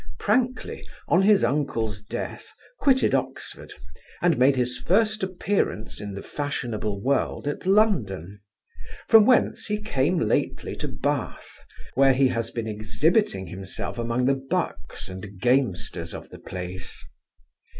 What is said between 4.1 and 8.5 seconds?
and made his first appearance in the fashionable world at London;